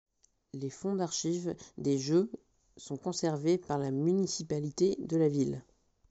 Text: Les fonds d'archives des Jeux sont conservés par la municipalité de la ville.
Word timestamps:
Les 0.53 0.71
fonds 0.71 0.95
d'archives 0.95 1.55
des 1.77 1.99
Jeux 1.99 2.31
sont 2.75 2.97
conservés 2.97 3.59
par 3.59 3.77
la 3.77 3.91
municipalité 3.91 4.95
de 4.99 5.15
la 5.15 5.27
ville. 5.29 5.63